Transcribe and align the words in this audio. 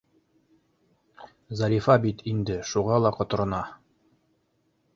Зарифа 1.59 1.97
бит 2.07 2.25
инде 2.33 2.57
шуға 2.73 2.99
ла 3.07 3.15
ҡоторона. 3.21 3.61